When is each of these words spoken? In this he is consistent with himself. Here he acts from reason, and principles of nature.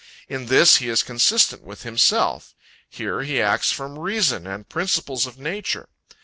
In 0.27 0.47
this 0.47 0.77
he 0.77 0.89
is 0.89 1.03
consistent 1.03 1.61
with 1.61 1.83
himself. 1.83 2.55
Here 2.89 3.21
he 3.21 3.39
acts 3.39 3.71
from 3.71 3.99
reason, 3.99 4.47
and 4.47 4.67
principles 4.67 5.27
of 5.27 5.37
nature. 5.37 5.89